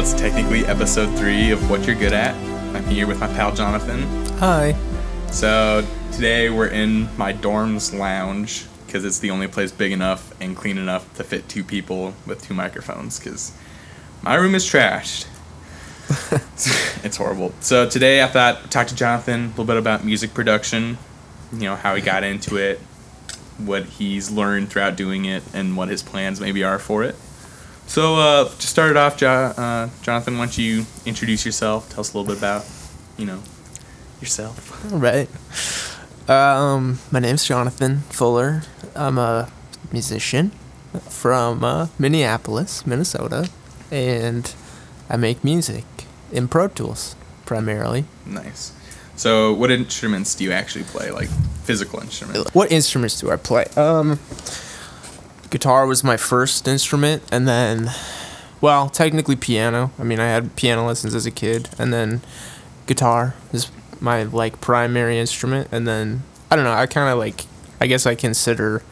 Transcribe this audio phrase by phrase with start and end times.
[0.00, 2.34] what's technically episode three of What You're Good At.
[2.74, 4.00] I'm here with my pal Jonathan.
[4.38, 4.74] Hi.
[5.30, 10.56] So today we're in my dorm's lounge because it's the only place big enough and
[10.56, 13.18] clean enough to fit two people with two microphones.
[13.18, 13.52] Because
[14.22, 15.26] my room is trashed.
[17.04, 17.52] it's horrible.
[17.60, 20.96] So today I thought I'd talk to Jonathan a little bit about music production.
[21.52, 22.78] You know how he got into it,
[23.58, 27.16] what he's learned throughout doing it, and what his plans maybe are for it.
[27.90, 31.90] So uh, to start it off, jo- uh, Jonathan, why don't you introduce yourself?
[31.90, 32.64] Tell us a little bit about,
[33.18, 33.42] you know,
[34.20, 34.92] yourself.
[34.92, 35.28] All right.
[36.28, 38.62] Um, my name's Jonathan Fuller.
[38.94, 39.50] I'm a
[39.90, 40.52] musician
[41.08, 43.50] from uh, Minneapolis, Minnesota,
[43.90, 44.54] and
[45.08, 45.84] I make music
[46.30, 48.04] in Pro Tools primarily.
[48.24, 48.72] Nice.
[49.16, 51.10] So, what instruments do you actually play?
[51.10, 51.28] Like
[51.64, 52.54] physical instruments?
[52.54, 53.64] What instruments do I play?
[53.76, 54.20] Um,
[55.50, 57.90] guitar was my first instrument, and then,
[58.60, 59.90] well, technically piano.
[59.98, 62.20] I mean, I had piano lessons as a kid, and then
[62.86, 66.72] guitar is my like primary instrument, and then I don't know.
[66.72, 67.44] I kind of like.
[67.82, 68.82] I guess I consider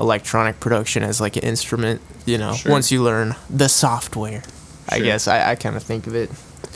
[0.00, 2.00] electronic production as like an instrument.
[2.24, 2.72] You know, Sure.
[2.72, 4.42] once you learn the software.
[4.88, 6.30] I guess I, I kind of think of it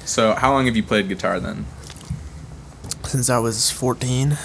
[0.04, 1.66] So, how long have you played guitar then?
[3.04, 4.36] since I was 14,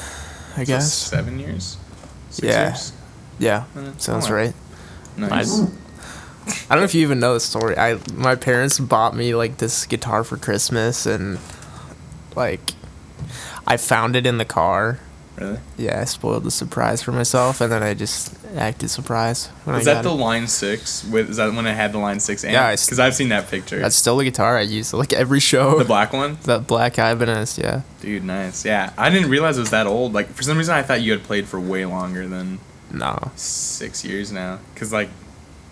[0.57, 0.91] I guess.
[0.93, 1.77] seven years.
[2.31, 2.67] Six Yeah.
[2.69, 2.93] Years?
[3.37, 4.53] Yeah, Uh, sounds right.
[5.17, 5.59] Nice.
[5.59, 7.77] I, I don't know if you even know the story.
[7.77, 11.39] I my parents bought me like this guitar for Christmas and
[12.35, 12.61] like
[13.67, 14.99] I found it in the car.
[15.37, 15.59] Really?
[15.77, 19.83] Yeah, I spoiled the surprise for myself and then I just acted surprised when Was
[19.85, 20.13] that the it.
[20.13, 21.03] line six?
[21.03, 22.53] With is that when I had the line six amp?
[22.53, 23.79] Yeah, Because I've seen that picture.
[23.79, 25.77] That's still the guitar I use like every show.
[25.77, 26.37] the black one.
[26.43, 27.81] that black Ibanez, yeah.
[27.99, 28.63] Dude, nice.
[28.63, 30.13] Yeah, I didn't realize it was that old.
[30.13, 32.59] Like for some reason, I thought you had played for way longer than
[32.91, 33.31] No.
[33.35, 34.59] six years now.
[34.75, 35.09] Cause like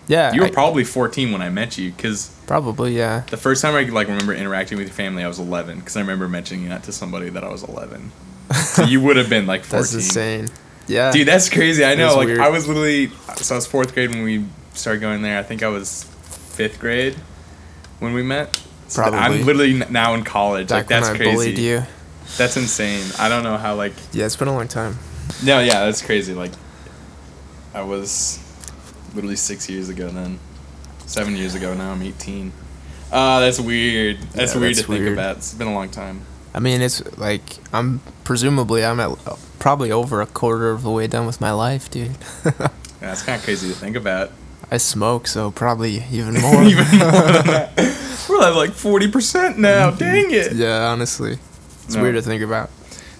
[0.08, 0.32] Yeah.
[0.32, 1.92] you were I- probably 14 when I met you.
[1.96, 3.22] Cause probably, yeah.
[3.30, 5.80] the first time I like remember interacting with your family, I was 11.
[5.82, 8.12] Cause I remember mentioning that to somebody that I was 11.
[8.54, 9.80] So you would have been like 14.
[9.80, 10.48] That's insane.
[10.86, 11.12] Yeah.
[11.12, 11.84] Dude, that's crazy.
[11.84, 12.16] I know.
[12.16, 12.40] Like weird.
[12.40, 14.44] I was literally so I was fourth grade when we
[14.74, 15.38] started going there.
[15.38, 17.14] I think I was fifth grade
[18.00, 18.60] when we met.
[18.88, 19.18] So Probably.
[19.18, 20.68] I'm literally now in college.
[20.68, 21.32] Back like that's when I crazy.
[21.34, 21.82] bullied you.
[22.36, 23.04] That's insane.
[23.18, 24.98] I don't know how like Yeah, it's been a long time.
[25.42, 26.34] no yeah that's crazy.
[26.34, 26.52] Like
[27.74, 28.38] I was
[29.14, 30.38] literally six years ago then,
[31.06, 32.52] seven years ago now I'm 18.
[33.12, 34.18] Ah, that's weird.
[34.32, 35.12] That's Yeah, weird that's to think weird.
[35.18, 35.36] about.
[35.38, 36.22] It's been a long time.
[36.54, 39.10] I mean, it's like I'm presumably I'm at
[39.58, 42.16] probably over a quarter of the way done with my life, dude.
[43.00, 44.30] Yeah, that's kind of crazy to think about.
[44.70, 46.62] I smoke, so probably even more.
[46.62, 47.76] Even more than that.
[48.30, 49.90] We're at like 40% now.
[49.90, 50.54] Dang it.
[50.54, 51.36] yeah, honestly,
[51.84, 52.00] it's No.
[52.02, 52.70] weird to think about.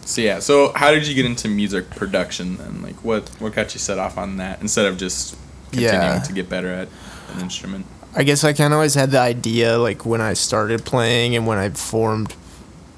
[0.07, 2.83] So yeah, so how did you get into music production then?
[2.83, 5.37] Like what what got you set off on that instead of just
[5.71, 6.19] continuing Yeah.
[6.21, 6.89] to get better at
[7.35, 7.87] an instrument?
[8.17, 11.47] I guess I kind of always had the idea, like when I started playing and
[11.47, 12.37] when I formed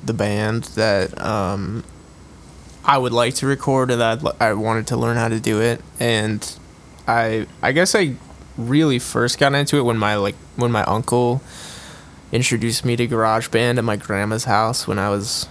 [0.04, 1.84] the band, that um,
[2.84, 5.60] I would like to record and that I'd I wanted to learn how to do
[5.62, 5.80] it.
[5.98, 6.46] And
[7.08, 8.16] I, I guess I
[8.58, 11.40] really first got into it when my like when my uncle
[12.32, 15.46] introduced me to GarageBand at my grandma's house when I was,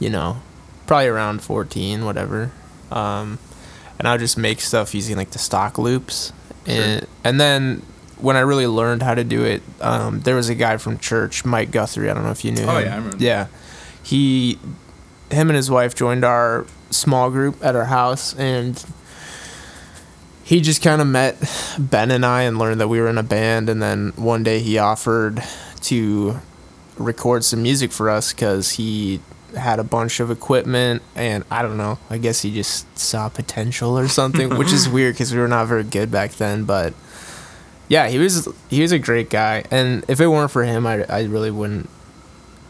[0.00, 0.40] you know,
[0.92, 2.52] probably around fourteen, whatever.
[2.90, 3.38] Um,
[3.98, 6.34] and I would just make stuff using like the stock loops,
[6.66, 7.80] and and then
[8.18, 11.46] when I really learned how to do it, um, there was a guy from church,
[11.46, 12.10] Mike Guthrie.
[12.10, 12.68] I don't know if you knew him.
[12.68, 12.84] Oh, him.
[12.84, 13.24] yeah, I remember.
[13.24, 13.46] Yeah,
[14.02, 14.58] he,
[15.30, 18.84] him and his wife joined our small group at our house, and
[20.44, 21.38] he just kind of met
[21.78, 23.70] Ben and I and learned that we were in a band.
[23.70, 25.42] And then one day he offered
[25.84, 26.38] to
[26.98, 29.20] record some music for us because he
[29.56, 31.98] had a bunch of equipment and I don't know.
[32.10, 35.66] I guess he just saw potential or something, which is weird because we were not
[35.66, 36.64] very good back then.
[36.64, 36.94] But
[37.88, 41.04] yeah, he was he was a great guy, and if it weren't for him, I,
[41.04, 41.90] I really wouldn't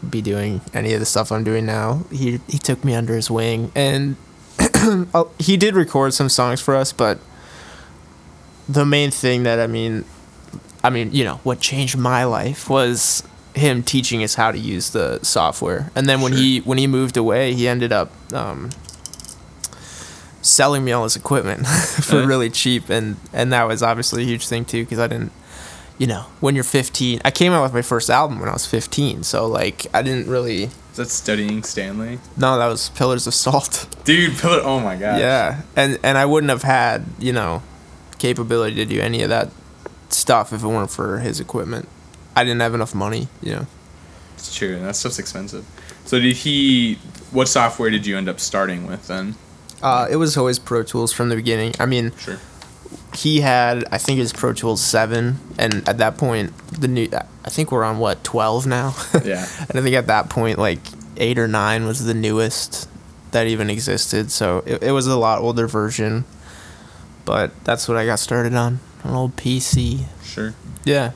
[0.07, 2.03] be doing any of the stuff I'm doing now.
[2.11, 4.17] He he took me under his wing, and
[5.13, 7.19] oh, he did record some songs for us, but
[8.67, 10.05] the main thing that I mean,
[10.83, 13.23] I mean, you know, what changed my life was
[13.55, 15.91] him teaching us how to use the software.
[15.95, 16.41] And then when Sure.
[16.41, 18.69] he when he moved away, he ended up um,
[20.41, 22.27] selling me all his equipment for Really?
[22.27, 25.31] really cheap, and and that was obviously a huge thing too because I didn't.
[25.99, 28.65] You know, when you're 15, I came out with my first album when I was
[28.65, 30.63] 15, so like I didn't really.
[30.63, 32.19] Is that studying Stanley?
[32.35, 33.87] No, that was Pillars of Salt.
[34.03, 35.19] Dude, Pillar oh my god.
[35.19, 37.61] Yeah, and and I wouldn't have had you know
[38.17, 39.49] capability to do any of that
[40.09, 41.87] stuff if it weren't for his equipment.
[42.35, 43.67] I didn't have enough money, you know.
[44.35, 44.79] It's true.
[44.79, 45.65] That stuff's expensive.
[46.05, 46.95] So did he
[47.31, 49.35] what software did you end up starting with then?
[49.81, 51.73] Uh, it was always Pro Tools from the beginning.
[51.79, 52.39] I mean, Sure.
[53.15, 57.09] he had I think his Pro Tools seven, and at that point the new
[57.45, 58.95] I think we're on what twelve now.
[59.23, 59.45] Yeah.
[59.69, 60.79] and I think at that point like
[61.17, 62.89] eight or nine was the newest
[63.31, 64.31] that even existed.
[64.31, 66.25] So it, it was a lot older version,
[67.25, 70.05] but that's what I got started on an old PC.
[70.23, 70.53] Sure.
[70.85, 71.11] Yeah.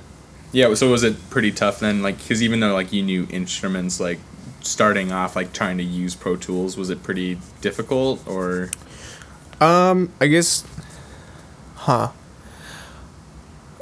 [0.57, 0.73] Yeah.
[0.73, 2.01] So was it pretty tough then?
[2.01, 4.17] Like, because even though like you knew instruments, like
[4.61, 8.71] starting off like trying to use Pro Tools, was it pretty difficult or?
[9.61, 10.65] Um, I guess,
[11.75, 12.09] huh.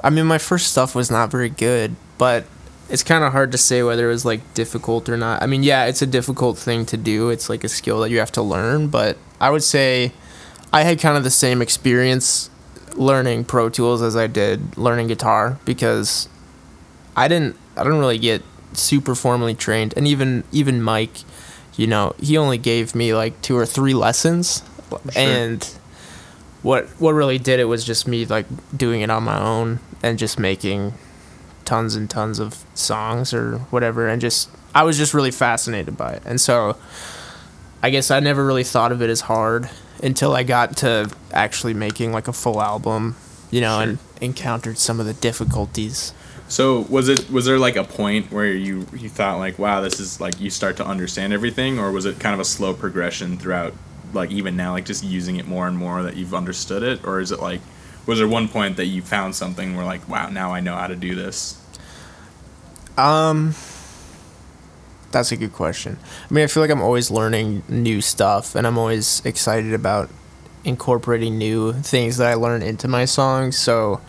[0.04, 2.44] I mean, my first stuff was not very good, but
[2.90, 5.42] it's kind of hard to say whether it was like difficult or not.
[5.42, 7.30] I mean, yeah, it's a difficult thing to do.
[7.30, 10.12] It's like a skill that you have to learn, but I would say
[10.74, 12.50] I had kind of the same experience
[12.96, 16.28] learning Pro Tools as I did learning guitar because
[17.16, 21.20] I didn't I didn't really get super formally trained and even even Mike,
[21.76, 24.64] you know, he only gave me like two or three lessons
[25.16, 25.64] and
[26.62, 28.46] what what really did it was just me like
[28.76, 30.94] doing it on my own and just making
[31.64, 36.12] tons and tons of songs or whatever and just I was just really fascinated by
[36.14, 36.24] it.
[36.26, 36.78] And so
[37.82, 39.70] I guess I never really thought of it as hard
[40.04, 43.16] until I got to actually making like a full album,
[43.50, 46.14] you know, and encountered some of the difficulties.
[46.48, 50.00] So was it was there like a point where you you thought like wow this
[50.00, 53.38] is like you start to understand everything or was it kind of a slow progression
[53.38, 53.74] throughout
[54.14, 57.20] like even now like just using it more and more that you've understood it or
[57.20, 57.62] is it like
[58.06, 60.88] was there one point that you found something where like wow now I know how
[60.88, 61.60] to do this?
[62.96, 63.56] Um
[65.12, 65.98] that's a good question.
[66.30, 70.10] I mean, I feel like I'm always learning new stuff and I'm always excited about
[70.66, 73.58] incorporating new things that I learn into my songs.
[73.58, 74.02] So,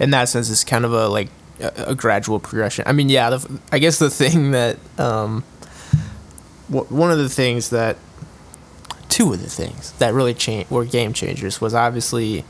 [0.00, 1.28] in that sense, it's kind of a like
[1.60, 2.84] a, a gradual progression.
[2.86, 5.44] I mean, yeah, the, I guess the thing that um,
[6.70, 7.96] w- one of the things that
[9.08, 12.44] two of the things that really changed were game changers was obviously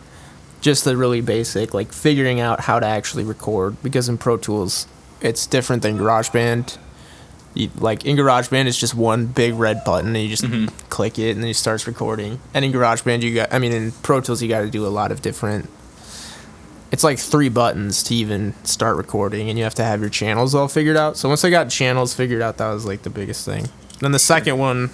[0.60, 4.86] just the really basic like figuring out how to actually record because in Pro Tools
[5.20, 6.78] it's different than GarageBand.
[7.54, 10.44] You, like in GarageBand, it's just one big red button, and you just
[10.90, 12.38] click it, and then it starts recording.
[12.54, 14.88] And in GarageBand, you got, I mean, in Pro Tools, you got to do a
[14.88, 15.68] lot of different.
[16.90, 20.54] It's like three buttons to even start recording, and you have to have your channels
[20.54, 21.16] all figured out.
[21.16, 23.68] So once I got channels figured out, that was like the biggest thing.
[24.00, 24.90] Then the second one,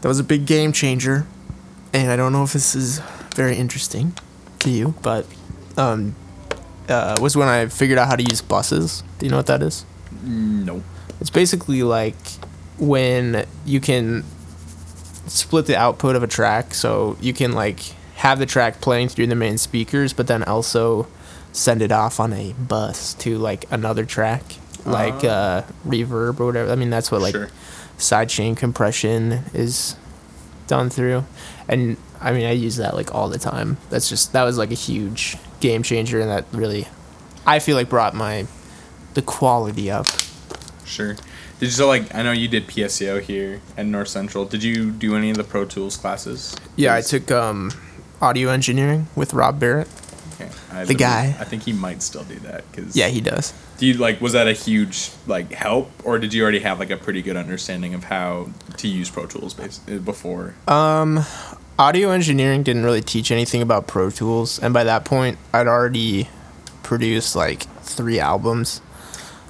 [0.00, 1.26] that was a big game changer,
[1.92, 3.00] and I don't know if this is
[3.34, 4.14] very interesting
[4.60, 5.26] to you, but
[5.76, 6.14] um,
[6.88, 9.02] uh, was when I figured out how to use buses.
[9.18, 9.84] Do you know what that is?
[10.22, 10.82] No.
[11.20, 12.16] It's basically like
[12.78, 14.24] when you can
[15.26, 17.80] split the output of a track, so you can like
[18.18, 21.06] have the track playing through the main speakers, but then also
[21.52, 24.42] send it off on a bus to like another track,
[24.84, 26.70] like uh, reverb or whatever.
[26.70, 27.48] I mean, that's what like Sure.
[27.96, 29.94] sidechain compression is
[30.66, 31.24] done through,
[31.68, 33.76] and I mean, I use that like all the time.
[33.90, 36.88] That's just that was like a huge game changer, and that really,
[37.46, 38.46] I feel like brought my
[39.14, 40.06] the quality up.
[40.84, 41.14] Sure.
[41.60, 44.44] Did you so like I know you did PSEO here at North Central.
[44.44, 46.54] Did you do any of the Pro Tools classes?
[46.76, 47.72] Yeah, I took um,
[48.20, 49.88] audio engineering with Rob Barrett.
[50.34, 50.50] Okay.
[50.72, 51.36] I the guy.
[51.38, 53.52] I think he might still do that because Yeah, he does.
[53.78, 56.90] Do you like was that a huge like help or did you already have like
[56.90, 60.54] a pretty good understanding of how to use Pro Tools base, uh, before?
[61.78, 66.28] Audio engineering didn't really teach anything about Pro Tools, and by that point, I'd already
[66.82, 68.80] produced like three albums.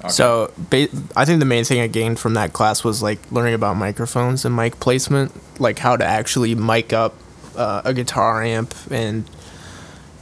[0.01, 0.09] Okay.
[0.09, 3.55] So ba- I think the main thing I gained from that class was like learning
[3.55, 7.15] about microphones and mic placement, like how to actually mic up
[7.59, 9.29] uh, a guitar amp and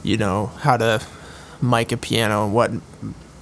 [0.02, 1.00] you know how to
[1.62, 2.70] mic a piano and what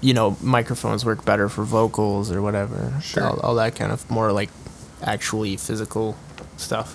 [0.01, 2.93] you know microphones work better for vocals or whatever.
[3.03, 3.25] Sure.
[3.25, 4.51] All, all that kind of more like
[5.03, 6.17] actually physical
[6.57, 6.95] stuff.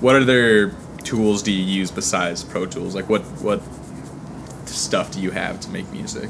[0.00, 0.74] What other
[1.04, 2.94] tools do you use besides Pro Tools?
[2.94, 3.62] Like what what
[4.66, 6.28] stuff do you have to make music?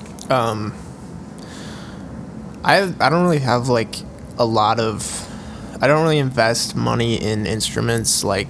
[2.62, 3.96] I I don't really have like
[4.38, 5.26] a lot of
[5.80, 8.48] I don't really invest money in instruments like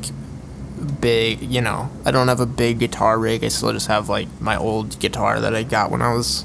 [1.00, 1.90] big, you know.
[2.04, 3.44] I don't have a big guitar rig.
[3.44, 6.44] I still just have like my old guitar that I got when I was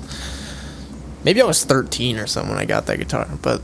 [1.24, 3.62] maybe I was 13 or something when I got that guitar, but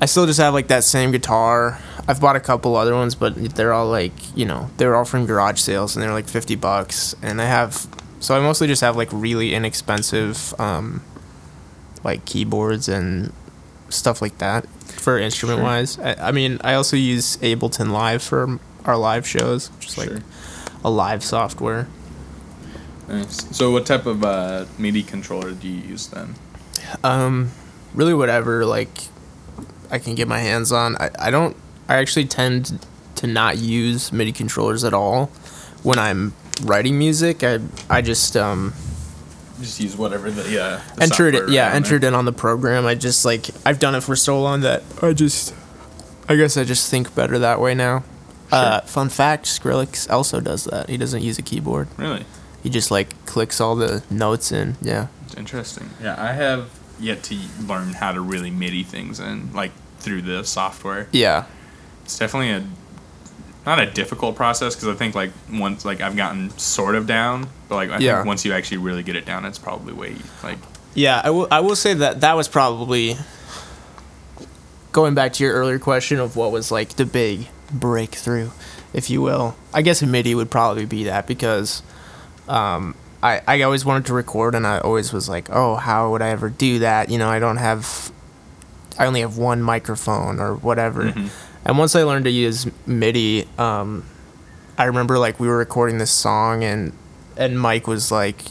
[0.00, 1.78] I still just have like that same guitar.
[2.06, 5.26] I've bought a couple other ones, but they're all like, you know, they're all from
[5.26, 7.86] garage sales and they're like 50 bucks and I have
[8.20, 11.02] so I mostly just have like really inexpensive um
[12.02, 13.32] like keyboards and
[13.88, 15.98] stuff like that for instrument wise.
[15.98, 20.20] I, I mean, I also use Ableton Live for our live shows, just like Sure.
[20.84, 21.88] a live software.
[23.08, 23.54] Nice.
[23.56, 26.34] So what type of uh, MIDI controller do you use then?
[27.02, 27.50] Um,
[27.94, 28.88] really, whatever like
[29.90, 30.96] I can get my hands on.
[30.96, 31.56] I, I don't.
[31.88, 32.84] I actually tend
[33.16, 35.26] to not use MIDI controllers at all
[35.82, 37.58] when I'm writing music, I
[37.90, 38.72] I just um
[39.60, 40.80] Just use whatever the yeah.
[40.96, 42.08] the entered it yeah entered there.
[42.10, 45.12] it on the program i just like i've done it for so long that i
[45.12, 45.54] just
[46.28, 48.02] i guess i just think better that way now
[48.54, 52.24] uh, fun fact skrillex also does that he doesn't use a keyboard Really
[52.62, 55.90] he just like clicks all the notes in yeah It's interesting.
[56.02, 60.44] Yeah, I have yet to learn how to really MIDI things in like through the
[60.44, 61.08] software.
[61.12, 61.44] yeah
[62.04, 62.64] It's definitely a
[63.66, 67.48] not a difficult process because I think like once like I've gotten sort of down,
[67.68, 68.16] but like I Yeah.
[68.16, 70.58] think once you actually really get it down, it's probably way like
[70.94, 73.16] yeah I will, I will say that that was probably
[74.92, 78.50] going back to your earlier question of what was like the big breakthrough
[78.92, 81.82] if you will i guess midi would probably be that because
[82.48, 86.20] um, I, I always wanted to record and I always was like, oh, how would
[86.20, 87.08] I ever do that?
[87.08, 88.12] You know, I don't have,
[88.98, 91.04] I only have one microphone or whatever.
[91.04, 91.30] Mhm.
[91.64, 94.04] And once I learned to use MIDI, um,
[94.76, 96.92] I remember like we were recording this song and,
[97.34, 98.42] and Mike was like,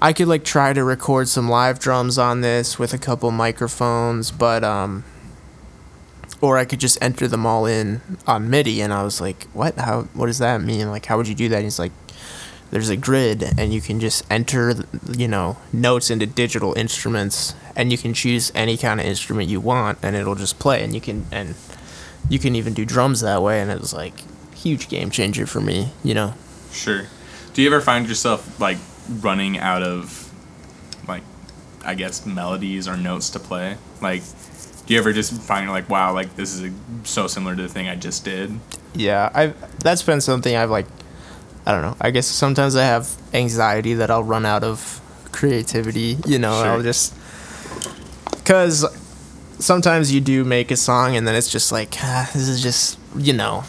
[0.00, 4.30] I could like try to record some live drums on this with a couple microphones,
[4.30, 5.04] but, um,
[6.40, 8.80] or I could just enter them all in on MIDI.
[8.80, 9.76] And I was like, what?
[9.76, 10.88] How, what does that mean?
[10.88, 11.56] Like, how would you do that?
[11.56, 11.92] And he's like,
[12.70, 14.74] there's a grid and you can just enter
[15.10, 19.58] you know notes into digital instruments and you can choose any kind of instrument you
[19.58, 21.56] want and it'll just play and you can and
[22.28, 24.14] you can even do drums that way and it was like
[24.54, 26.32] huge game changer for me you know
[26.70, 27.06] sure.
[27.54, 28.78] Do you ever find yourself like
[29.08, 30.32] running out of
[31.08, 31.22] like
[31.84, 33.76] I guess melodies or notes to play?
[34.00, 34.22] Like
[34.90, 36.72] do you ever just find like wow like this is
[37.04, 38.58] so similar to the thing I just did?
[38.92, 40.86] yeah i that's been something i've like
[41.64, 46.18] i don't know i guess sometimes i have anxiety that i'll run out of creativity
[46.26, 46.66] you know Sure.
[46.72, 47.14] i'll just
[48.32, 48.84] because
[49.60, 52.98] sometimes you do make a song and then it's just like ah, this is just
[53.16, 53.62] you know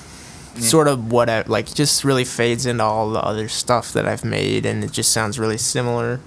[0.57, 4.25] sort of what I, like just really fades into all the other stuff that i've
[4.25, 6.19] made and it just sounds really similar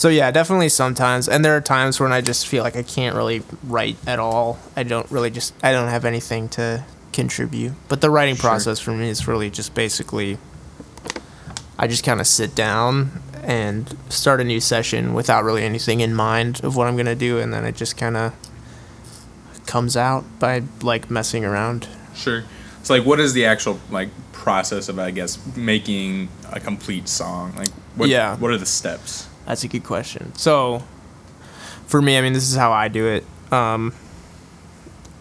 [0.00, 3.14] so yeah definitely sometimes and there are times when i just feel like i can't
[3.14, 8.00] really write at all i don't really just i don't have anything to contribute but
[8.00, 8.48] the writing Sure.
[8.48, 10.38] process for me is really just basically
[11.78, 16.14] i just kind of sit down and start a new session without really anything in
[16.14, 18.32] mind of what i'm going to do and then it just kind of
[19.66, 22.42] comes out by like messing around Sure.
[22.82, 27.54] So like what is the actual like process of I guess making a complete song?
[27.56, 28.36] Like what Yeah.
[28.36, 29.26] what are the steps?
[29.50, 30.32] That's a good question.
[30.36, 30.80] So,
[31.88, 33.24] for me, I mean, this is how I do it.
[33.52, 33.92] Um,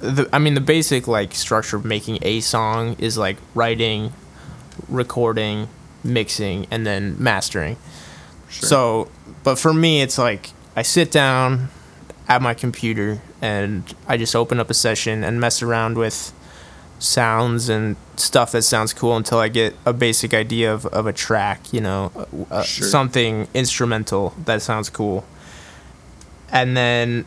[0.02, 4.14] the, I mean, the basic like structure of making a song is like writing,
[4.88, 5.68] recording,
[6.04, 7.78] mixing, and then mastering.
[8.50, 8.70] Sure.
[8.70, 9.12] So,
[9.44, 11.70] but for me, it's like I sit down
[12.28, 16.32] at my computer and I just open up a session and mess around with
[17.00, 21.14] sounds and stuff that sounds cool until I get a basic idea of, of a
[21.14, 22.12] track, you know,
[22.52, 22.88] uh, Sure.
[22.88, 25.26] something instrumental that sounds cool.
[26.52, 27.26] And then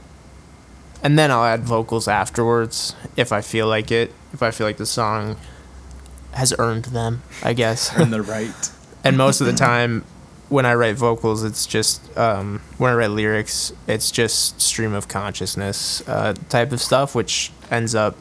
[1.03, 4.77] and then I'll add vocals afterwards if I feel like it, if I feel like
[4.77, 5.37] the song
[6.33, 8.71] has earned them, I guess Earn the right.
[9.05, 10.05] and most of the time
[10.49, 15.09] when i write vocals it's just um, when i write lyrics it's just stream of
[15.09, 18.15] consciousness uh, type of stuff which ends up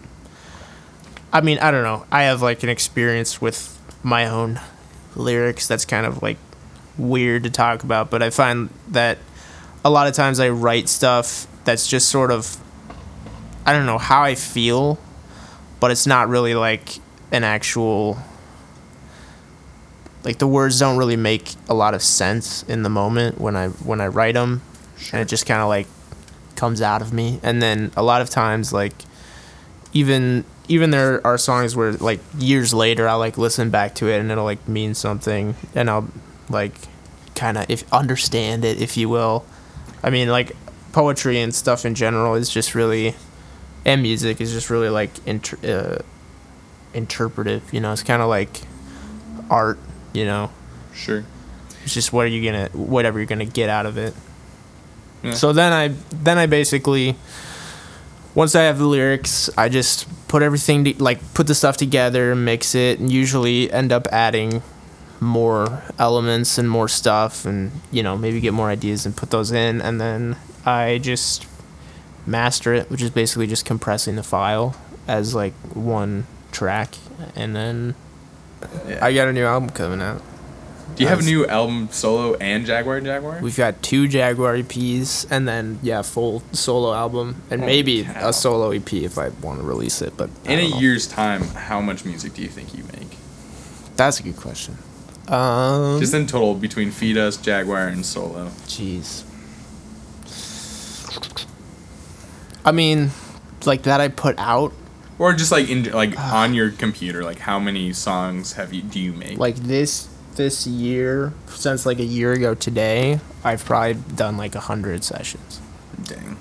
[1.33, 4.59] i mean i don't know i have like an experience with my own
[5.15, 6.37] lyrics that's kind of like
[6.97, 9.17] weird to talk about but i find that
[9.83, 12.57] a lot of times i write stuff that's just sort of
[13.65, 14.99] i don't know how i feel
[15.79, 16.99] but it's not really like
[17.31, 18.17] an actual
[20.23, 23.69] like the words don't really make a lot of sense in the moment when I
[23.69, 24.61] when I write them,
[25.11, 25.87] and it just kind of like
[26.55, 27.39] comes out of me.
[27.43, 28.93] And then a lot of times, like
[29.93, 34.19] even even there are songs where like years later I'll like listen back to it
[34.19, 36.07] and it'll like mean something, and I'll
[36.49, 36.73] like
[37.35, 39.45] kind of if understand it, if you will.
[40.01, 40.53] I mean, like
[40.93, 43.15] poetry and stuff in general is just really,
[43.85, 45.57] and music is just really like inter-
[46.01, 46.01] uh,
[46.93, 47.61] interpretive.
[47.73, 48.61] You know, it's kind of like
[49.49, 49.77] art.
[50.13, 50.51] You know,
[50.93, 51.23] Sure.
[51.83, 54.13] it's just what are you gonna whatever you're gonna get out of it.
[55.23, 55.33] Yeah.
[55.33, 57.15] So then I then I basically
[58.35, 62.33] once I have the lyrics, I just put everything to, like put the stuff together,
[62.35, 64.63] mix it, and usually end up adding
[65.19, 69.51] more elements and more stuff, and you know maybe get more ideas and put those
[69.51, 71.45] in, and then I just
[72.25, 74.73] master it, which is basically just compressing the file
[75.05, 76.95] as like one track,
[77.35, 77.95] and then
[79.01, 80.21] I got a new album coming out.
[80.95, 83.39] Do you have a new album solo and Jaguar and Jaguar?
[83.41, 88.29] We've got two Jaguar EPs, and then yeah, full solo album, and Holy maybe cow.
[88.29, 90.15] a solo EP if I want to release it.
[90.17, 90.77] But In a know.
[90.79, 93.17] year's time, how much music do you think you make?
[93.95, 94.77] that's a good question.
[95.27, 98.47] Um, Just in total between Feed Us, Jaguar, and Solo.
[98.65, 99.23] Jeez.
[102.65, 103.11] I mean,
[103.65, 104.73] like that I put out
[105.19, 108.99] Or just like in like on your computer, like how many songs have you do
[108.99, 109.37] you make?
[109.37, 113.19] like this this year since like a year ago today.
[113.43, 115.59] I've probably done like a hundred sessions,
[116.03, 116.37] Dang.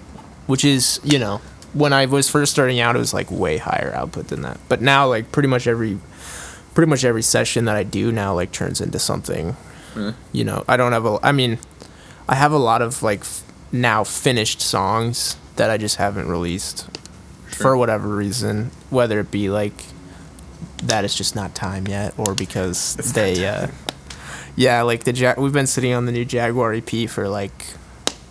[0.46, 1.40] which is you know
[1.72, 4.58] when I was first starting out, it was like way higher output than that.
[4.68, 5.98] But now, like pretty much every
[6.74, 9.56] pretty much every session that I do now like turns into something.
[9.94, 10.14] Really?
[10.32, 11.18] You know, I don't have a.
[11.22, 11.58] I mean,
[12.28, 13.42] I have a lot of like f-
[13.72, 16.88] now finished songs that I just haven't released
[17.48, 19.74] for whatever reason, whether it be like
[20.90, 23.68] that it's just not time yet, or because It's they, uh,
[24.56, 27.64] yeah, like the ja- we've been sitting on the new Jaguar EP for like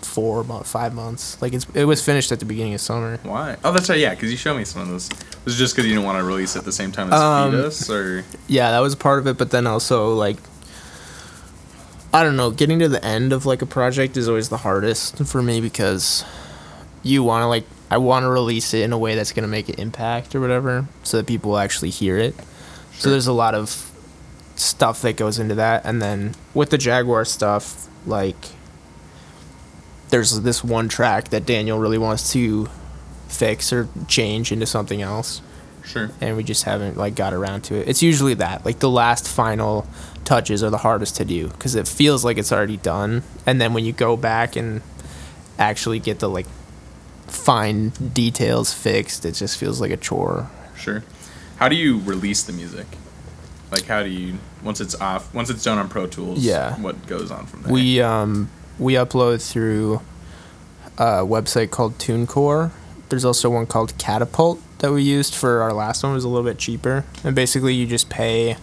[0.02, 1.42] four, about five months.
[1.42, 3.18] Like it's it was finished at the beginning of summer.
[3.24, 3.56] Why?
[3.64, 4.00] Oh, that's right.
[4.00, 5.10] Yeah, because you showed me some of those.
[5.46, 7.20] Was it just because you didn't want to release it at the same time as
[7.20, 10.38] Um, Feed Us, or Yeah, that was part of it, but then also like.
[12.12, 12.50] I don't know.
[12.50, 16.26] Getting to the end of like a project is always the hardest for me because
[17.04, 19.48] you want to like I want to release it in a way that's going to
[19.50, 22.36] make an impact or whatever so that people will actually hear it.
[23.00, 23.86] So there's a lot of
[24.56, 28.36] stuff that goes into that and then with the Jaguar stuff like
[30.10, 32.68] there's this one track that Daniel really wants to
[33.30, 35.42] fix or change into something else
[35.86, 36.12] sure?
[36.20, 37.88] and we just haven't like got around to it.
[37.88, 39.88] It's usually that like the last final
[40.26, 43.74] touches are the hardest to do because it feels like it's already done, and then
[43.74, 44.82] when you go back and
[45.58, 46.48] actually get the like
[47.28, 50.50] fine details fixed, it just feels like a chore.
[50.78, 51.04] Sure.
[51.60, 52.88] How do you release the music?
[53.70, 56.40] Like, how do you once it's off, once it's done on Pro Tools?
[56.40, 56.80] Yeah.
[56.80, 57.74] What goes on from there?
[57.74, 60.02] We um we upload through
[60.98, 62.72] a website called TuneCore.
[63.10, 66.14] There's also one called Catapult that we used for our last one.
[66.14, 68.56] It was a little bit cheaper, and basically you just pay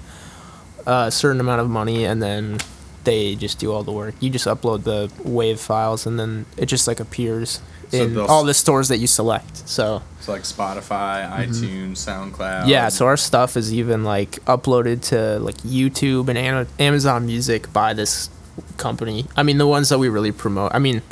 [0.87, 2.59] a certain amount of money, and then
[3.04, 4.14] they just do all the work.
[4.20, 8.44] You just upload the wave files, and then it just like appears So in all
[8.44, 9.68] the stores that you select.
[9.68, 12.37] So so like Spotify, iTunes, SoundCloud.
[12.62, 12.68] Mm-hmm.
[12.68, 17.92] yeah, so our stuff is even like uploaded to like YouTube and Amazon Music by
[17.94, 18.29] this
[18.77, 19.27] company.
[19.37, 20.75] I mean, the ones that we really promote.
[20.75, 21.03] I mean,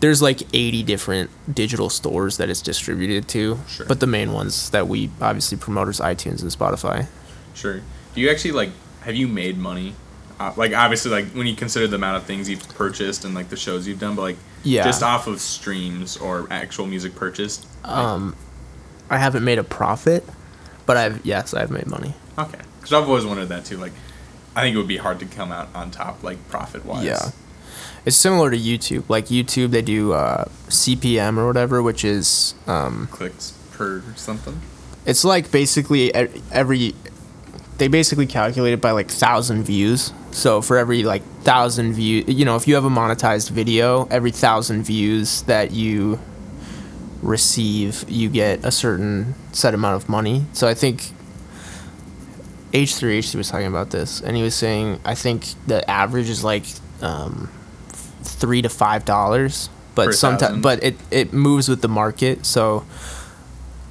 [0.00, 3.86] there's like 80 different digital stores that it's distributed to, Sure.
[3.86, 7.06] but the main ones that we obviously promote is iTunes and Spotify.
[7.54, 7.80] Sure.
[8.14, 8.70] Do you actually like?
[9.02, 9.94] Have you made money?
[10.40, 13.48] Uh, like obviously, like when you consider the amount of things you've purchased and like
[13.48, 14.84] the shows you've done, but like Yeah.
[14.84, 17.66] just off of streams or actual music purchased.
[17.84, 18.36] Um,
[19.10, 20.24] I haven't made a profit,
[20.86, 22.14] but I've yes, I've made money.
[22.38, 22.58] Okay.
[22.78, 23.76] Because I've always wondered that too.
[23.76, 23.92] Like,
[24.54, 27.04] I think it would be hard to come out on top, like profit wise.
[27.04, 27.30] Yeah.
[28.04, 29.04] It's similar to YouTube.
[29.08, 34.60] Like YouTube, they do uh, CPM or whatever, which is um, Clicks per something.
[35.04, 36.94] It's like basically every
[37.78, 40.12] they basically calculate it by like thousand views.
[40.32, 44.32] So for every like thousand view, you know, if you have a monetized video, every
[44.32, 46.18] thousand views that you
[47.22, 50.44] receive, you get a certain set amount of money.
[50.52, 51.12] So I think
[52.72, 55.88] H three H three was talking about this, and he was saying I think the
[55.88, 56.64] average is like
[57.00, 57.48] um,
[58.22, 62.44] three to five dollars, but sometimes but it it moves with the market.
[62.44, 62.84] So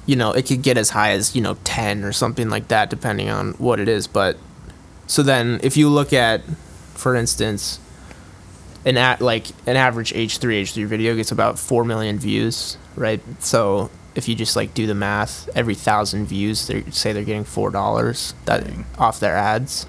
[0.08, 2.88] you know it could get as high as you know ten or something like that,
[2.88, 4.06] depending on what it is.
[4.06, 4.38] But
[5.06, 6.42] so then if you look at,
[6.94, 7.78] for instance,
[8.86, 12.78] an at like an average H three H three video gets about four million views,
[12.96, 13.20] right?
[13.40, 17.44] So if you just like do the math, every thousand views, they say they're getting
[17.44, 18.86] four dollars that Dang.
[18.98, 19.86] off their ads.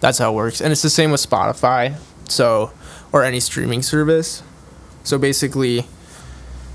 [0.00, 1.96] That's how it works, and it's the same with Spotify,
[2.30, 2.72] so
[3.12, 4.42] or any streaming service.
[5.02, 5.86] So basically,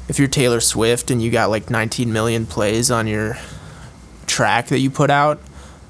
[0.10, 3.38] if you're Taylor Swift and you got like 19 million plays on your
[4.26, 5.40] track that you put out,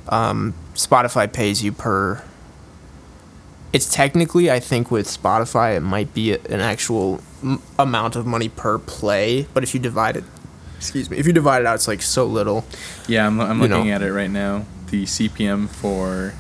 [0.10, 2.24] um, Spotify pays you per.
[3.72, 8.50] It's technically, I think, with Spotify, it might be an actual m- amount of money
[8.50, 10.24] per play, but if you divide it,
[10.78, 12.66] excuse me, if you divide it out, it's like so little.
[13.08, 13.94] Yeah, I'm, I'm looking know.
[13.94, 14.66] at it right now.
[14.90, 16.34] The CPM for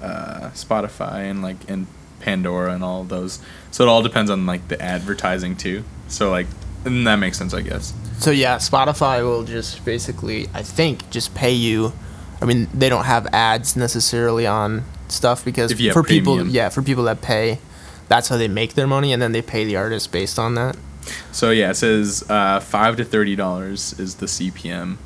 [0.00, 1.88] uh, Spotify and like and
[2.20, 3.40] Pandora and all those.
[3.70, 5.84] So it all depends on like the advertising too.
[6.08, 6.46] So like,
[6.86, 7.92] and that makes sense, I guess.
[8.18, 11.92] So yeah, Spotify will just basically, I think, just pay you.
[12.40, 16.46] I mean, they don't have ads necessarily on stuff because If you have for people,
[16.46, 17.58] yeah, for people that pay,
[18.08, 20.76] that's how they make their money, and then they pay the artist based on that.
[21.32, 24.96] So yeah, it says uh, five to thirty dollars is the CPM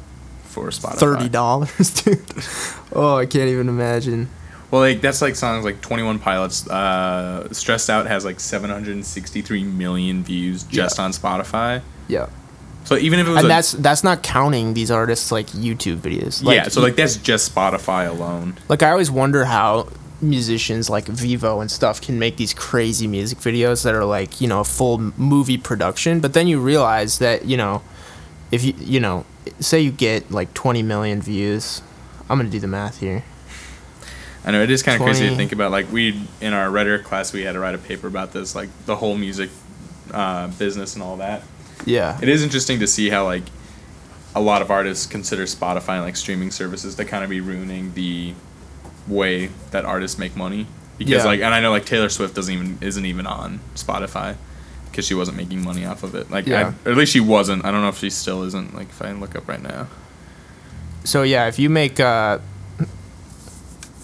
[0.45, 0.95] for Spotify.
[0.97, 2.23] Thirty dollars, dude.
[2.93, 4.29] Oh, I can't even imagine.
[4.71, 6.69] Well, like that's like songs like Twenty One Pilots.
[6.69, 11.05] Uh, Stressed Out has like seven hundred and sixty three million views just Yeah.
[11.05, 11.83] on Spotify.
[12.09, 12.27] Yeah,
[12.85, 15.99] So even if it was and a- that's that's not counting these artists like YouTube
[15.99, 16.43] videos.
[16.43, 18.57] yeah, so like that's just Spotify alone.
[18.69, 19.89] like I always wonder how
[20.23, 24.47] musicians like Vivo and stuff can make these crazy music videos that are like you
[24.47, 27.83] know a full movie production, but then you realize that you know
[28.53, 29.25] if you you know
[29.61, 31.83] say you get like 20 million views,
[32.29, 33.25] I'm gonna do the math here.
[34.45, 35.71] I know it is kind of crazy to think about.
[35.71, 38.69] Like we in our rhetoric class, we had to write a paper about this, like
[38.87, 39.51] the whole music
[40.13, 41.43] uh, business and all that.
[41.87, 43.45] Yeah, It is interesting to see how like
[44.35, 47.93] a lot of artists consider Spotify and like streaming services to kind of be ruining
[47.95, 48.35] the
[49.09, 50.67] way that artists make money.
[50.99, 51.25] Because Yeah.
[51.25, 54.37] like, and I know like Taylor Swift doesn't even isn't even on Spotify
[54.91, 56.31] because she wasn't making money off of it.
[56.31, 56.73] Like, I- Yeah.
[56.85, 57.65] or at least she wasn't.
[57.65, 58.75] I don't know if she still isn't.
[58.75, 59.87] Like, if I look up right now.
[61.05, 62.39] So yeah, if you make uh,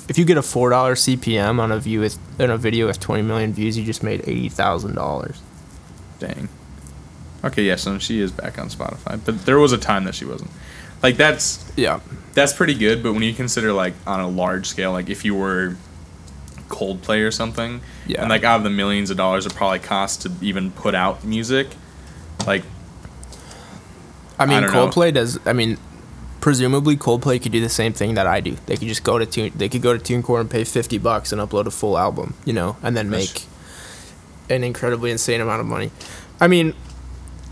[0.08, 3.00] if you get a four dollar CPM on a view with in a video with
[3.00, 5.40] 20 million views, you just made eighty thousand dollars.
[6.18, 6.48] Dang.
[7.44, 10.24] Okay, yeah, so she is back on Spotify, but there was a time that she
[10.24, 10.50] wasn't.
[11.02, 12.00] Like that's Yeah,
[12.34, 15.34] that's pretty good, but when you consider like on a large scale, like if you
[15.34, 15.76] were
[16.68, 18.22] Coldplay or something, Yeah.
[18.22, 21.22] and like out of the millions of dollars it probably costs to even put out
[21.24, 21.68] music,
[22.46, 22.64] like
[24.38, 24.68] I mean know.
[24.68, 25.38] Coldplay does.
[25.46, 25.78] I mean,
[26.46, 28.56] presumably Coldplay could do the same thing that I do.
[28.66, 29.50] They could just go to tune.
[29.56, 32.52] They could go to TuneCore and pay fifty bucks and upload a full album, you
[32.52, 33.46] know, and then make
[34.48, 35.90] an incredibly insane amount of money.
[36.40, 36.74] I mean,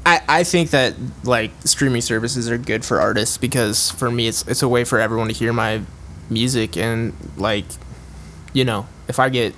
[0.07, 4.46] I I think that like streaming services are good for artists because for me it's
[4.46, 5.83] it's a way for everyone to hear my
[6.30, 7.64] music and like,
[8.52, 9.57] you know, if I get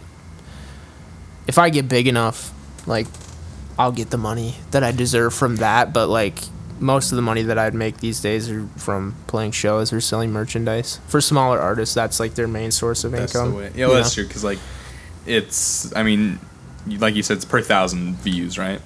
[1.47, 2.55] if I get big enough,
[2.87, 3.07] like
[3.79, 6.39] I'll get the money that I deserve from that, but like
[6.81, 10.33] most of the money that I'd make these days are from playing shows or selling
[10.33, 11.01] merchandise.
[11.09, 13.55] For smaller artists, that's like their main source of that's income.
[13.75, 14.59] Yeah, well, that's true because like
[15.27, 15.95] it's.
[15.97, 16.39] I mean,
[16.87, 18.81] like you said, it's per thousand views, right?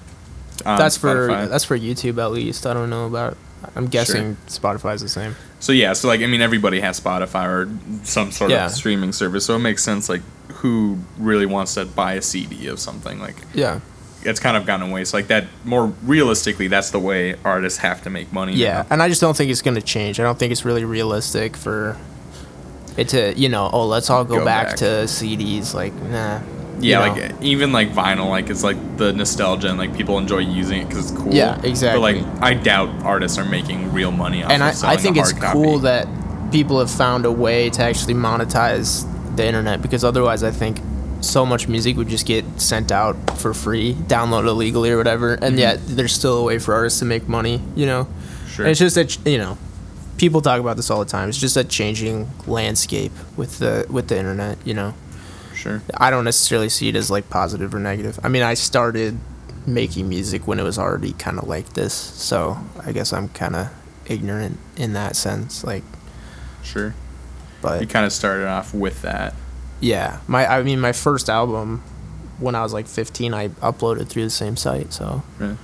[0.65, 1.49] On That's for Spotify.
[1.49, 2.65] that's for YouTube at least.
[2.67, 3.37] I don't know about.
[3.75, 5.35] I'm guessing Spotify's the same.
[5.59, 7.69] So yeah, so like I mean, everybody has Spotify or
[8.05, 8.65] some sort Yeah.
[8.67, 10.09] of streaming service, so it makes sense.
[10.09, 10.21] Like,
[10.55, 13.19] who really wants to buy a CD of something?
[13.19, 13.79] Like, Yeah.
[14.23, 15.05] It's kind of gone away.
[15.05, 18.53] So like that, more realistically, that's the way artists have to make money.
[18.53, 18.87] Yeah, now.
[18.91, 20.19] and I just don't think it's going to change.
[20.19, 21.97] I don't think it's really realistic for
[22.97, 24.75] it to, you know, oh, let's all go, Go back, back.
[24.77, 25.73] to CDs.
[25.73, 26.09] Like, nah.
[26.09, 26.41] yeah,
[26.79, 27.01] you know.
[27.01, 30.87] like even like vinyl, like it's like the nostalgia and like people enjoy using it
[30.87, 31.33] because it's cool.
[31.33, 32.21] Yeah, exactly.
[32.21, 34.51] But like, I doubt artists are making real money off.
[34.51, 36.07] and of I, I think it's hard cool that
[36.51, 40.79] people have found a way to actually monetize the internet because otherwise I think
[41.21, 45.57] so much music would just get sent out for free, downloaded illegally or whatever, and
[45.57, 48.05] yet there's still a way for artists to make money, you know?
[48.05, 48.47] Mm-hmm.
[48.47, 48.65] Sure.
[48.65, 49.57] And it's just that, you know,
[50.17, 51.29] people talk about this all the time.
[51.29, 54.93] It's just a changing landscape with the with the internet, you know?
[55.55, 55.81] sure.
[55.95, 58.19] I don't necessarily see it as like positive or negative.
[58.23, 59.19] I mean, I started
[59.67, 63.55] making music when it was already kind of like this, so I guess I'm kind
[63.55, 63.69] of
[64.07, 65.63] ignorant in that sense.
[65.63, 65.83] Like,
[66.63, 66.93] Sure.
[67.61, 69.33] But you kind of started off with that.
[69.81, 71.83] Yeah, my I mean, my first album
[72.39, 74.93] when I was like 15, I uploaded through the same site.
[74.93, 75.57] So Really?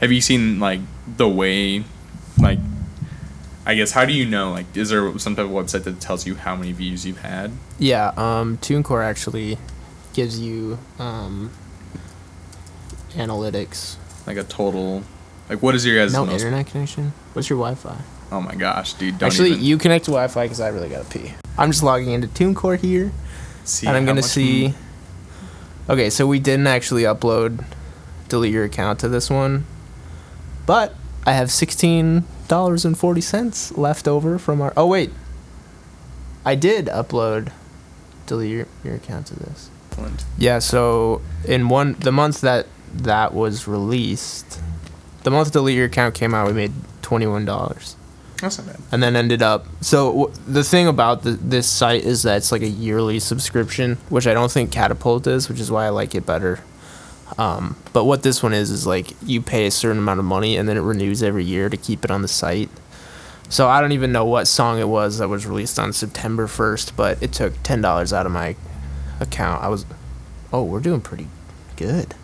[0.00, 0.80] Have you seen like
[1.18, 1.84] the way,
[2.38, 2.58] like,
[3.66, 4.52] I guess how do you know?
[4.52, 7.52] Like, is there some type of website that tells you how many views you've had?
[7.78, 9.58] yeah, um, TuneCore actually
[10.14, 11.50] gives you um,
[13.14, 13.96] analytics.
[14.26, 15.02] Like a total,
[15.48, 16.34] like what is your guys' No most?
[16.42, 17.12] internet connection.
[17.32, 17.96] What's your Wi-Fi?
[18.32, 19.18] Oh my gosh, dude!
[19.18, 21.32] Don't Actually, even you connect to Wi-Fi because I really gotta pee.
[21.58, 23.12] I'm just logging into TuneCore here.
[23.64, 23.86] see.
[23.86, 24.74] and I'm gonna see.
[25.88, 27.64] Okay, so we didn't actually upload,
[28.28, 29.64] delete your account to this one,
[30.66, 34.72] but I have sixteen dollars and forty cents left over from our.
[34.76, 35.12] Oh wait,
[36.44, 37.52] I did upload,
[38.26, 39.70] delete your, your account to this.
[39.90, 40.24] Excellent.
[40.38, 44.60] Yeah, so in one the month that that was released,
[45.22, 47.96] the month delete your account came out, we made twenty one dollars
[48.40, 48.76] That's not bad.
[48.92, 49.66] and then ended up.
[49.80, 53.96] So w- the thing about the, this site is that it's like a yearly subscription,
[54.10, 56.60] which I don't think Catapult is, which is why I like it better.
[57.38, 60.56] Um, but what this one is is like you pay a certain amount of money
[60.56, 62.68] and then it renews every year to keep it on the site.
[63.48, 66.96] So I don't even know what song it was that was released on September first,
[66.96, 68.54] but it took ten dollars out of my
[69.20, 69.62] account.
[69.62, 69.86] I was,
[70.52, 71.28] oh, we're doing pretty
[71.76, 72.14] good.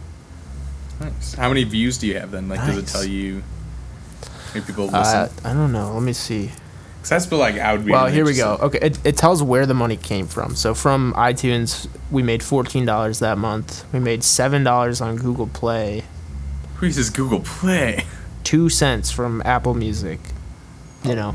[1.00, 1.34] Nice.
[1.34, 2.48] How many views do you have then?
[2.48, 3.42] Like, does it tell you?
[4.52, 5.28] How many people Uh.
[5.44, 5.92] I don't know.
[5.94, 6.50] Let me see.
[6.96, 7.90] Because that's but like I would be.
[7.92, 8.58] Well, really here we go.
[8.62, 10.54] Okay, it, it tells where the money came from.
[10.54, 13.84] So from iTunes, we made fourteen dollars that month.
[13.92, 16.04] We made seven dollars on Google Play.
[16.76, 18.04] Who uses Google Play?
[18.44, 20.20] Two cents from Apple Music.
[21.04, 21.34] You know,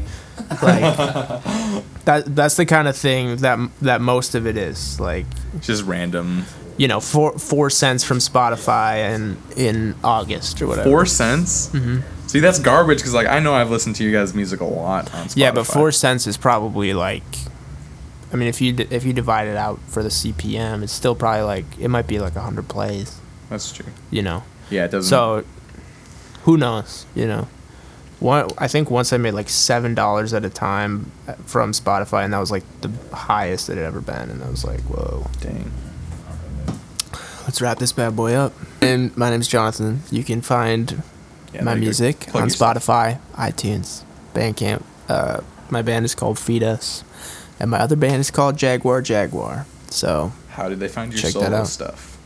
[0.62, 0.96] like
[2.06, 2.24] that.
[2.28, 4.98] That's the kind of thing that that most of it is.
[5.02, 5.26] Like
[5.60, 6.46] Just random.
[6.78, 10.90] you know, four four cents from Spotify and in August or whatever.
[10.90, 11.68] Four cents.
[11.70, 12.00] Mm-hmm.
[12.28, 13.00] See, that's garbage.
[13.00, 15.38] Because like I know I've listened to you guys' music a lot on Spotify.
[15.38, 17.24] Yeah, but four cents is probably like
[18.32, 21.16] I mean, if you d- if you divide it out for the CPM, it's still
[21.16, 23.20] probably like it might be like hundred plays.
[23.50, 23.92] That's true.
[24.12, 24.44] You know.
[24.70, 25.10] Yeah, it doesn't.
[25.10, 25.46] So,
[26.44, 27.06] who knows?
[27.16, 27.48] You know,
[28.20, 32.26] one I think once I made like seven dollars at a time uh, from Spotify,
[32.26, 35.28] and that was like the highest it had ever been, and I was like, whoa.
[35.40, 35.72] dang.
[37.44, 38.52] Let's wrap this bad boy up.
[38.82, 40.02] And my name's Jonathan.
[40.12, 41.02] You can find
[41.54, 41.86] Yeah, my there you go.
[41.86, 42.76] music on yourself.
[42.76, 44.84] Spotify, iTunes, Bandcamp.
[45.10, 47.04] Uh, my band is called Feed Us,
[47.60, 49.66] and my other band is called Jaguar Jaguar.
[49.90, 51.68] So, How did they find your Check that out.
[51.68, 52.18] stuff?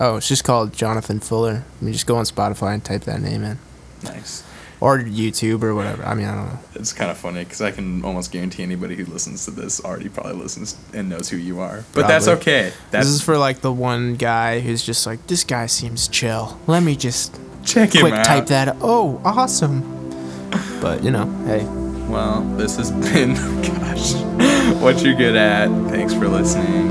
[0.00, 1.64] oh, it's just called Jonathan Fuller.
[1.80, 3.58] I mean, just go on Spotify and type that name in,
[4.04, 4.44] Nice.
[4.80, 6.04] or YouTube or whatever.
[6.04, 6.58] I mean, I don't know.
[6.76, 10.08] It's kind of funny because I can almost guarantee anybody who listens to this already
[10.08, 11.84] probably listens and knows who you are.
[11.94, 12.72] But that's okay.
[12.92, 16.56] That's this is for like the one guy who's just like, this guy seems chill.
[16.68, 17.36] Let me just
[17.68, 18.24] check him quick out.
[18.26, 18.76] type that.
[18.80, 19.82] Oh, awesome.
[20.80, 21.64] But you know, hey,
[22.08, 24.14] Well, this has been, gosh,
[24.80, 25.68] what you're good at.
[25.90, 26.88] Thanks for listening.